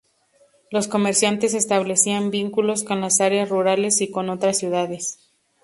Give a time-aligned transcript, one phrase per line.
[0.71, 5.19] Los comerciantes establecían vínculos con las áreas rurales y con otras ciudades.